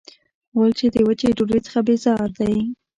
غول 0.55 0.71
د 0.93 0.97
وچې 1.07 1.29
ډوډۍ 1.37 1.59
څخه 1.65 1.79
بیزار 1.87 2.29
دی. 2.39 2.55